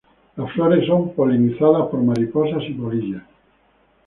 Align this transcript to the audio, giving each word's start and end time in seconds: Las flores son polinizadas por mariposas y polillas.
Las 0.35 0.51
flores 0.53 0.87
son 0.87 1.13
polinizadas 1.13 1.87
por 1.89 2.01
mariposas 2.01 2.63
y 2.67 2.73
polillas. 2.73 3.21